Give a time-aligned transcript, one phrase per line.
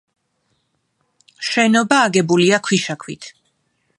[1.49, 3.31] შენობა აგებულია ქვიშაქვით.